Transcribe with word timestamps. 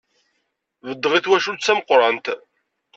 Beddeɣ 0.87 1.13
i 1.13 1.19
twacult 1.21 1.61
d 1.61 1.65
tameqrant. 1.65 2.25